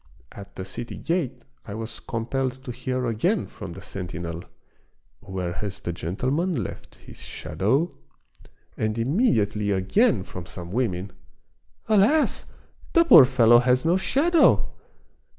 [0.31, 4.43] At the city gate I was compelled to hear again from the sentinel,"
[5.19, 7.91] Where has the gentleman left 1 6 The Wonderful History his shadow?"
[8.83, 11.11] And immediately again from some women,"
[11.87, 12.45] Alas!
[12.93, 14.65] the poor fellow has no shadow